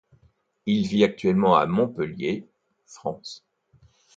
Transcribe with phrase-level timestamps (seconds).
[0.65, 2.47] Il vit actuellement à Montpellier,
[2.87, 3.45] France.